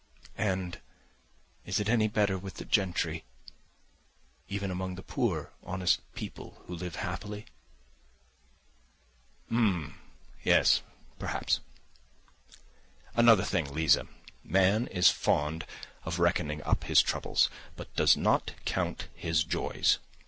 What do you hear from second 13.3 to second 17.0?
thing, Liza, man is fond of reckoning up